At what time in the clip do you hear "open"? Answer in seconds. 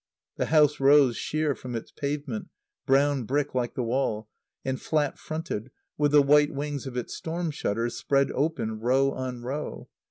8.31-8.79